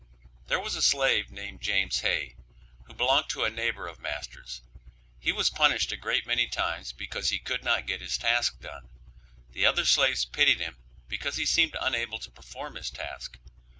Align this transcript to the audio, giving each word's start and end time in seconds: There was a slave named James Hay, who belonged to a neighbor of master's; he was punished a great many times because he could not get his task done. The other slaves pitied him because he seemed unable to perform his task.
There 0.47 0.59
was 0.59 0.73
a 0.75 0.81
slave 0.81 1.29
named 1.29 1.61
James 1.61 1.99
Hay, 1.99 2.35
who 2.85 2.95
belonged 2.95 3.29
to 3.29 3.43
a 3.45 3.51
neighbor 3.51 3.85
of 3.87 3.99
master's; 3.99 4.61
he 5.19 5.31
was 5.31 5.51
punished 5.51 5.91
a 5.91 5.95
great 5.95 6.25
many 6.25 6.47
times 6.47 6.91
because 6.91 7.29
he 7.29 7.37
could 7.37 7.63
not 7.63 7.85
get 7.85 8.01
his 8.01 8.17
task 8.17 8.59
done. 8.61 8.89
The 9.51 9.67
other 9.67 9.85
slaves 9.85 10.25
pitied 10.25 10.59
him 10.59 10.77
because 11.07 11.35
he 11.37 11.45
seemed 11.45 11.77
unable 11.79 12.17
to 12.17 12.31
perform 12.31 12.73
his 12.77 12.89
task. 12.89 13.37